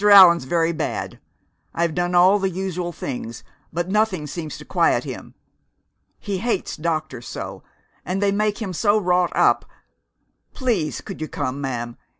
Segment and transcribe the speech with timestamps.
[0.03, 1.19] Allan's very bad.
[1.75, 5.35] I've done all the usual things, but nothing seems to quiet him.
[6.17, 7.61] He hates doctors so,
[8.03, 9.63] and they make him so wrought up
[10.55, 11.97] please could you come, ma'am?